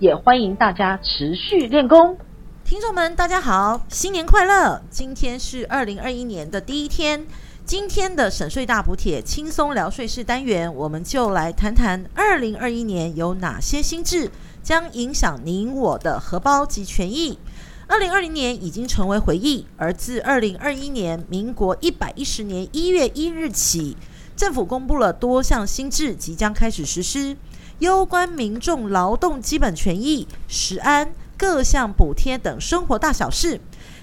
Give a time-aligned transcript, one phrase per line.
[0.00, 2.16] 也欢迎大家持续练功。
[2.64, 4.80] 听众们，大家好，新年快乐！
[4.88, 7.26] 今天是二零二一年的第一天，
[7.66, 14.30] 今天的省税大补帖轻松聊税事单元，我们就来谈谈二零二一年有哪些新制
[14.62, 17.38] 将影响您我的荷包及权益。
[17.86, 23.98] 二零二零年已经成为回忆，而自二零二一年民国一百一十年一月一日起。
[24.34, 27.36] 政府公布了多项新制，即将开始实施，
[27.80, 33.58] 攸关民众劳动基本权益、食安、各项补贴等生活大小事。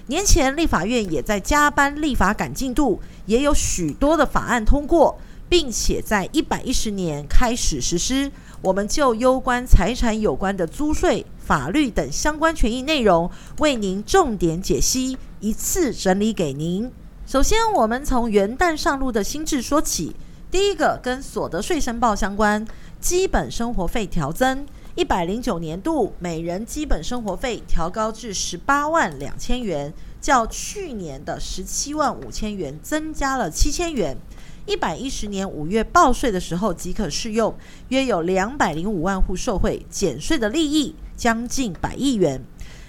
[0.08, 5.16] 年前立法院也在加班立法赶进度，也有许多的法案通过，
[5.48, 8.32] 并且在一百一十年开始实施。
[8.62, 16.90] 我们就攸关财产有关的租税、法律等相关权益内容，为您重点解析，一次整理给您。
[17.24, 20.16] 首先，我们从元旦上路的新制说起。
[20.50, 22.66] 第一个跟所得税申报相关，
[22.98, 34.16] 基本生活费调增，一百零九年度每人基本生活费调高至十八万两千元，较去年的十七万五千元增加了七千元。
[34.64, 37.54] 一百一十年五月报税的时候即可适用，
[37.88, 42.42] 约有两百零五万户受惠，减税的利益将近百亿元。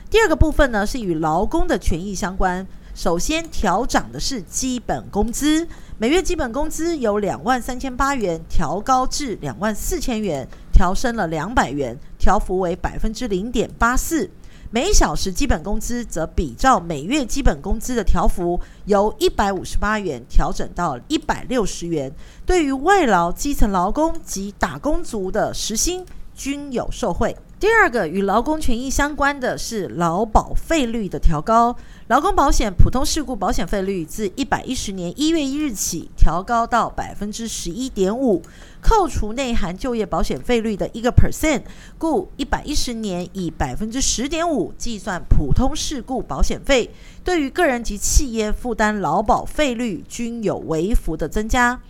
[0.09, 2.65] 第二个部分呢是与劳工的权益相关，
[2.99, 5.65] 首先调涨的是基本工资。
[5.97, 14.29] 每月基本工资由两万三千八元调高至两万四千元，调升了两百元，调幅为百分之零点八四。
[14.69, 22.11] 每小时基本工资则比照每月基本工资的调幅，由一百五十八元调整到一百六十元。
[22.45, 27.33] 对于外劳、基层劳工及打工族的时薪均有受惠。
[27.59, 31.75] 第二个与劳工权益相关的是劳保费率的调高。
[32.07, 38.41] 劳工保险普通事故保险费率自一百一十年一月一日起调高到百分之十一点五，
[38.79, 41.63] 扣除内含就业保险费率的一个 percent，
[41.97, 46.89] 故一百一十年以百分之十点五计算普通事故保险费。
[47.25, 51.81] 对于个人及企业负担劳保费率均有微幅的增加。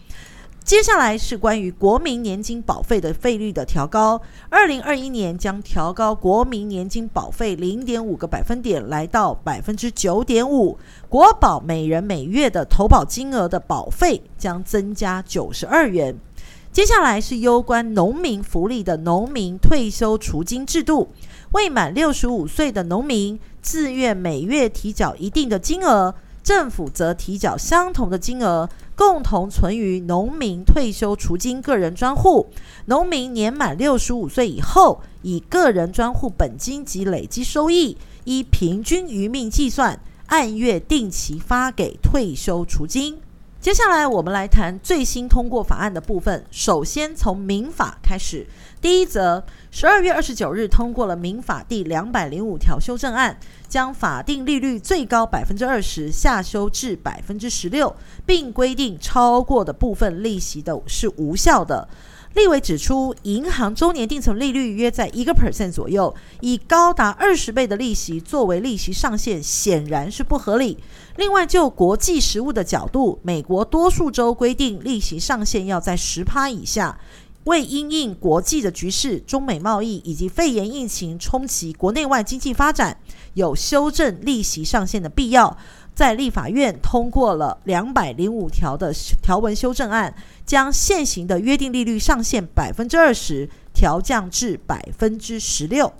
[0.69, 10.77] 接下来是关于国民年金保费的费率的调高，二零二一年将调高国民年金保费零点五个百分点，来到百分之九点五。
[11.09, 16.15] 国保每人每月的投保金额的保费将增加九十二元。
[16.71, 21.09] 接下来是攸关农民福利的农民退休储金制度，
[21.53, 26.13] 未满六十五岁的农民自愿每月提缴一定的金额。
[26.49, 32.47] 政府则提缴相同的金额，共同存于农民退休除金个人专户。
[32.85, 43.19] 农民年满六十五岁以后，以个人专户本金及累积收益依平均余命计算，按月定期发给退休除金。
[43.61, 46.45] 接下来，我们来谈最新通过法案的部分。
[46.49, 48.47] 首先，从民法开始。
[48.79, 53.37] 第一则，十二月二十九日通过了民法第两百零五条修正案，
[53.67, 57.93] 将法定利率最高百分之二十下修至百分之十六，
[58.25, 61.85] 并规定超过的部分利息的是无效的。
[62.35, 70.77] 立委指出，银行周年定存利率约在一个 percent 左右，以高达二十倍的利息作为利息上限，显然是不合理。
[71.17, 76.99] 另外，就国际实务的角度，美国多数州规定利息上限要在十趴以下。
[77.45, 82.95] 为因应国际的局势、中美贸易以及肺炎疫情冲击国内外经济发展，
[83.33, 85.57] 有修正利息上限的必要。
[85.99, 90.15] 在立法院通过了两百零五条的条文修正案，
[90.45, 95.91] 将现行的约定利率上限百分之二十调降至百分之十六。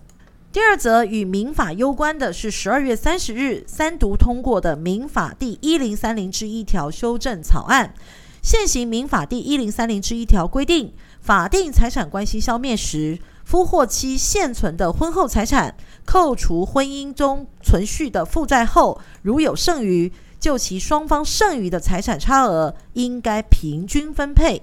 [0.53, 7.93] 第二则与民法攸关的是十二月三十日三读通过的民法第一零三零之一条修正草案。
[8.41, 13.19] 现行民法第一零三零之一条规定，法定财产关系消灭时，
[13.49, 15.75] 夫或妻现存的婚后财产，
[16.05, 24.61] 扣除婚姻中存续的负债后，如有剩余，就其双方剩余的财产差额，应该平均分配。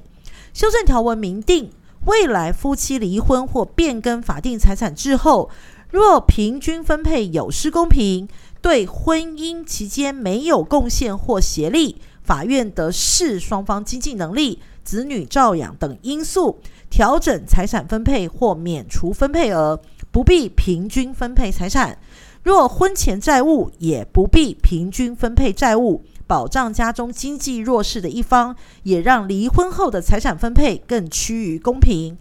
[0.55, 1.73] 修正条文明定，
[2.05, 5.51] 未来夫妻离婚或变更法定财产之后，
[5.91, 8.29] 若平均分配有失公平，
[8.63, 19.81] 对婚姻期间没有贡献或协力，法院得视双方经济能力、子女照养等因素，调整财产分配或免除分配额，
[20.13, 21.97] 不必平均分配财产；
[22.45, 28.55] 若婚前债务，也不必平均分配债务，保障家中经济弱势的一方，
[28.85, 32.17] 也让离婚后的财产分配更趋于公平。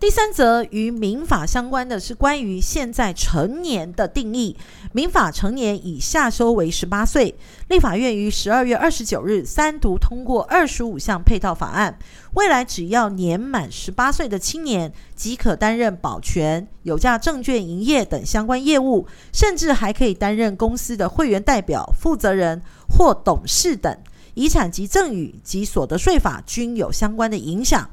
[0.00, 4.56] 第三则与民法相关的是关于现在成年的定义。
[4.92, 7.34] 民法成年以下修为十八岁。
[7.66, 11.98] 立法院于十二月二十九日三读通过二十五项配套法案，
[12.34, 23.98] 未来只要年满十八岁的青年即可担任保全、有价证券营业等相关业务，甚至还可以担任公司的会员代表、负责人或董事等。
[24.34, 27.90] 遗产及赠与及所得税法均有相关的影响。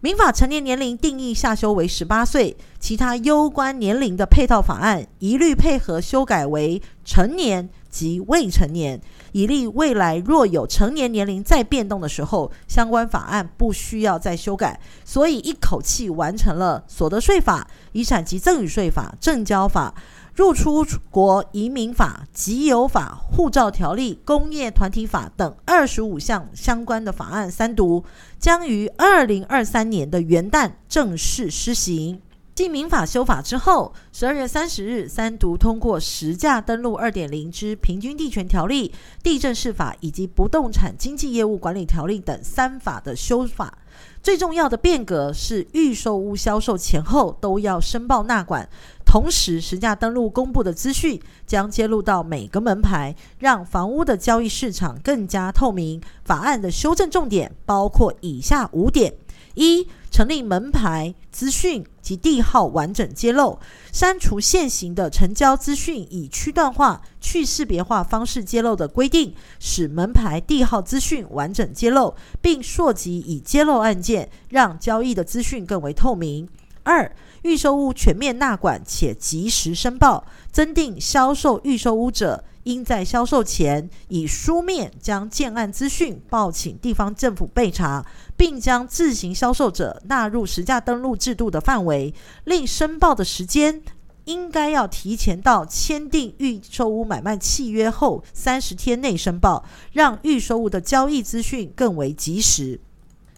[0.00, 9.00] 民法成年年龄定义下修为十八岁，其他攸关年龄的配套法案一律配合修改为成年及未成年，
[9.32, 14.78] 以利未来若有成年年龄再变动的时候，相关法案不需要再修改。
[15.04, 19.94] 所以一口气完成了所得税法、遗产及赠与税法、证交法。
[20.36, 28.04] 入出国移民法、集邮法、护照条例、工业团体法等二十五项相关的法案三读，
[28.38, 32.20] 将于二零二三年的元旦正式施行。
[32.54, 38.92] 继民法修法之后，十二月三十日三读通过实价登录二点零之平均地权条例、
[39.22, 43.78] 地政士法以及不动产经纪业务管理条例等三法的修法。
[44.22, 48.68] 最重要的变革是，预售屋销售前后都要申报纳管，
[49.06, 56.02] 同时实价登录公布的资讯将揭露到每个门牌，让房屋的交易市场更加透明。
[56.24, 59.14] 法案的修正重点包括以下五点：
[59.54, 63.58] 一、成立门牌资讯及地号完整揭露，
[63.92, 76.48] 删除现行的成交资讯以区段化、去识别化方式揭露的规定，使门牌地号资讯完整揭露，并溯及已揭露案件，让交易的资讯更为透明。
[76.82, 77.10] 二、
[77.46, 88.04] 预售屋全面纳管且及时申报，增订销售预售屋者，应在销售前以书面将建案资讯报请地方政府备查，
[88.36, 92.12] 并将自行销售者纳入实价登录制度的范围。
[92.42, 93.80] 另申报的时间
[94.24, 102.80] 应该要提前到签订预售屋买卖契约后三十天内申报，让预售屋的交易资讯更为及时。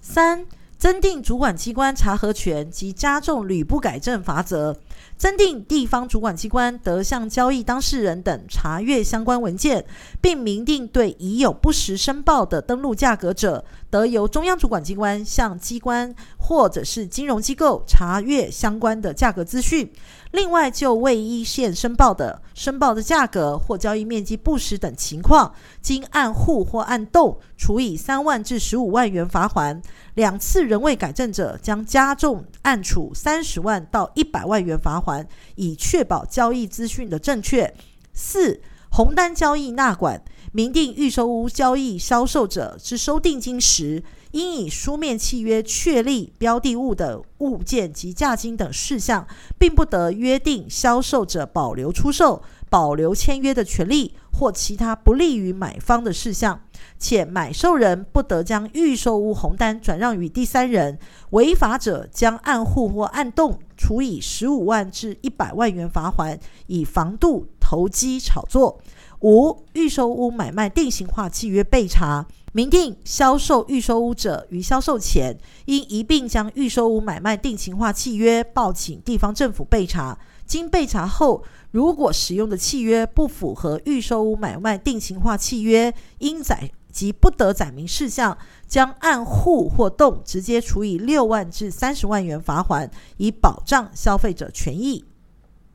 [0.00, 0.46] 三、
[0.78, 4.76] 增订主管机关查核权及加重屡不改正罚则。
[5.16, 9.84] 增订地方主管机关得向交易当事人等查阅相关文件，
[10.20, 19.90] 并明定对已有不实申报的登录价格者，得由中央主管机关向机关或者是金融机构查阅相关的价格资讯。
[20.32, 29.80] 另外，就未依线申报的申报的价格或交易面积不实等情况，经按户或按栋处以三万至十五万元罚锾。
[30.14, 37.72] 两次仍未改正者，将加重按处三十万到一百万元罚锾，以确保交易资讯的正确。
[38.12, 38.60] 四、
[38.90, 40.22] 红单交易纳管，
[40.52, 44.02] 明定预售屋交易销售者之收定金时，
[44.32, 49.26] 应以书面契约确立标的物的物件及价金等事项，
[49.58, 56.60] 并不得约定销售者保留出售、保留签约的权利或其他不利于买方的事项。
[56.98, 60.98] 且买受人不得将预售屋红单转让于第三人，
[61.30, 68.80] 违法者将按户或按栋处以十五万至一百万元罚锾，以防杜投机炒作。
[69.20, 72.26] 五、预售屋买卖定型化契约备查，
[72.58, 88.36] 明定销售预售屋者于销售前应一并将预售屋买卖定型化契约报请地方政府备查，经备查后，如果使用的契约不符合预售屋买卖定型化契约应载及不得载明事项，
[88.66, 95.04] 将按户或栋直接处以六万至三十万元罚锾，以保障消费者权益。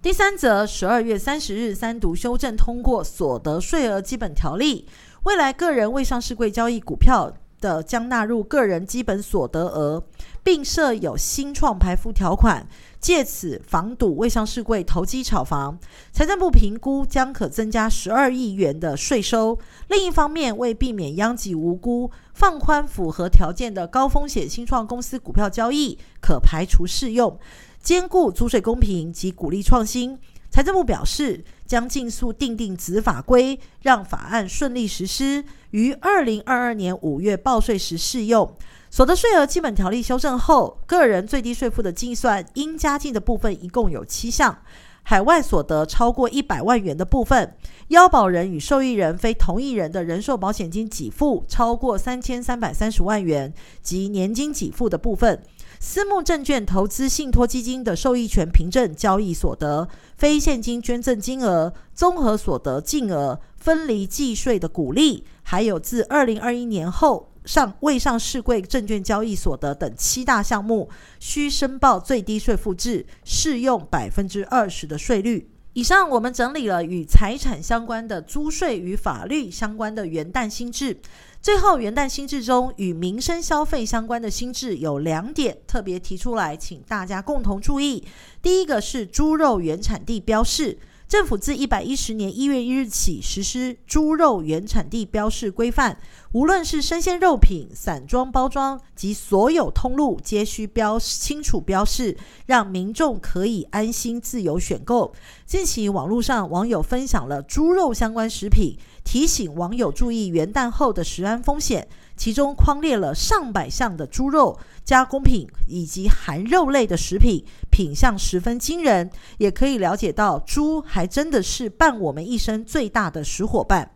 [0.01, 4.85] 第三则，十二月三十日三读修正通过所得税额基本条例，
[5.23, 10.03] 未来个人未上市柜交易股票的将纳入个人基本所得额，
[10.43, 12.67] 并设有新创排富条款。
[12.99, 15.79] 借此防堵未上市柜投机炒房，
[16.11, 19.57] 财政部评估将可增加十二亿元的税收。
[19.87, 27.39] 另一方面，为避免殃及无辜，放宽符合条件的高风险新创公司股票交易可排除适用，
[27.81, 30.19] 兼顾租税公平及鼓励创新。
[30.53, 38.55] 财政部表示，将尽速订定子法规，让法案顺利实施，于二零二二年五月报税时适用。
[38.91, 44.59] 所得税额基本条例修正后，个人最低税负的计算应加进的部分一共有七项，
[45.01, 47.55] 海外所得超过一百万元的部分，
[47.87, 55.41] 腰保人与受益人非同一人的人寿保险金给付超过三千三百三十万元及年金给付的部分，
[55.79, 59.87] 私募证券投资信托基金的受益权凭证交易所得、
[60.17, 70.89] 非现金捐赠金额、综合所得净额、分离计税的股利，还有自二零二一年后上未上市柜证券交易所得等七大项目，
[71.19, 75.49] 需申报最低税负制，适用百分之二十的税率。
[75.73, 80.95] 以上我们整理了与财产相关的租税与法律相关的元旦新制。
[81.43, 88.01] 最后，元旦新制中与民生消费相关的新制有两点特别提出来，请大家共同注意。
[88.41, 90.79] 第一个是猪肉原产地标示。
[91.13, 95.99] 政府自一百一十年一月一日起实施猪肉原产地标示规范，
[96.31, 102.17] 无论是生鲜肉品、散装包装及所有通路，皆需标清楚标示，
[102.47, 105.13] 让民众可以安心自由选购。
[105.45, 111.87] 近期网络上网友分享了猪肉相关食品，提醒网友注意元旦后的食安风险。
[112.15, 123.91] 其中框列了上百项的猪肉加工品以及含肉类的食品，品相十分惊人，也可以了解到猪还真的是伴我们一生最大的食伙伴。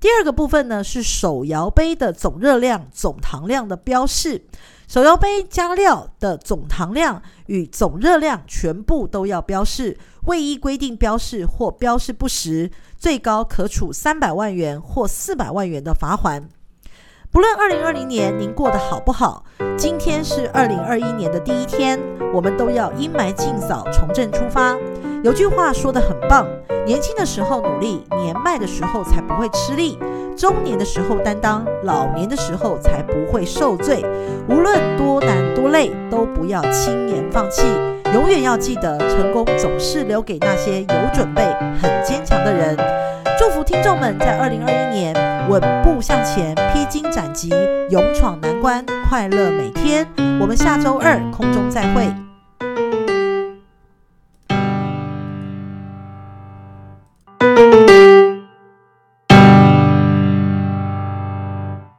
[0.00, 4.44] 第二个部分呢，是手摇杯的总热量、总糖量的标示，
[4.88, 16.42] 手摇杯加料的总糖量与总热量全部都要标示，未依规定标示或标示不实，最高可处三百万元或四百万元的罚锾。
[17.32, 19.44] 不论二零二零年您过得好不好，
[19.78, 21.96] 今天是二零二一年的第一天，
[22.34, 24.76] 我们都要阴霾尽扫，重振出发。
[25.22, 26.44] 有句话说得很棒：
[26.84, 29.96] 年轻的时候努力，年迈的时候才不会吃力；
[30.36, 34.04] 中年的时候担当，老年的时候才不会受罪。
[34.48, 37.62] 无论多难多累，都不要轻言放弃。
[38.12, 41.44] 永远要记得，成功总是留给那些有准备、
[41.80, 42.76] 很坚强的人。
[43.40, 45.14] 祝福听众们在二零二一年
[45.48, 47.48] 稳步向前，披荆斩棘，
[47.88, 50.06] 勇闯难关，快乐每天。
[50.38, 52.29] 我们下周二空中再会。